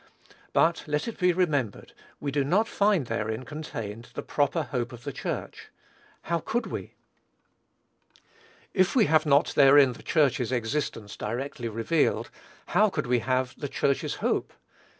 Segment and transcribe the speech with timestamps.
[0.51, 5.03] But let it be remembered, we do not find therein contained the proper hope of
[5.03, 5.69] the Church.
[6.23, 6.95] How could we?
[8.73, 12.31] If we have not therein the Church's existence directly revealed,
[12.69, 14.53] how could we have the Church's hope?